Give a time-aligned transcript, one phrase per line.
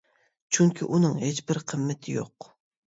[0.57, 2.55] چۈنكى ئۇنىڭ ھېچ بىر قىممىتى يوق.